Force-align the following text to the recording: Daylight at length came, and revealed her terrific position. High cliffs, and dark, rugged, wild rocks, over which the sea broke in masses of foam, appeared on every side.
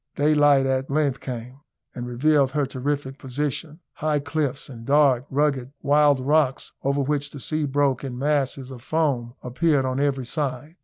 Daylight 0.15 0.65
at 0.65 0.89
length 0.89 1.19
came, 1.19 1.59
and 1.93 2.07
revealed 2.07 2.53
her 2.53 2.65
terrific 2.65 3.19
position. 3.19 3.81
High 3.93 4.19
cliffs, 4.19 4.67
and 4.67 4.83
dark, 4.83 5.27
rugged, 5.29 5.73
wild 5.83 6.19
rocks, 6.19 6.71
over 6.81 7.01
which 7.01 7.29
the 7.29 7.39
sea 7.39 7.67
broke 7.67 8.03
in 8.03 8.17
masses 8.17 8.71
of 8.71 8.81
foam, 8.81 9.35
appeared 9.43 9.85
on 9.85 9.99
every 9.99 10.25
side. 10.25 10.77